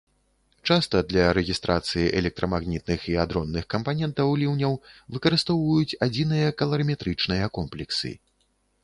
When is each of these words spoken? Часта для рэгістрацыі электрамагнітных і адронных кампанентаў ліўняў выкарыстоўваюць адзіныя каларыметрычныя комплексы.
Часта 0.69 0.99
для 1.09 1.25
рэгістрацыі 1.37 2.05
электрамагнітных 2.21 3.05
і 3.11 3.13
адронных 3.25 3.67
кампанентаў 3.73 4.33
ліўняў 4.45 4.73
выкарыстоўваюць 5.17 5.97
адзіныя 6.07 6.47
каларыметрычныя 6.63 7.51
комплексы. 7.61 8.15